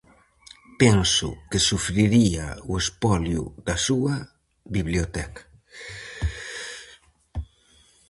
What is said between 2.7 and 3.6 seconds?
o espolio